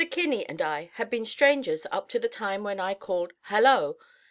[0.09, 3.97] Kinney and I had been strangers up to the time when I called "Hallo!"